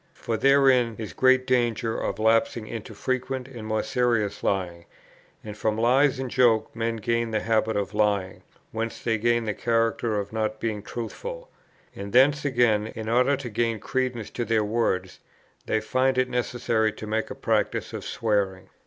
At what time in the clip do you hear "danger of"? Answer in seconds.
1.45-2.17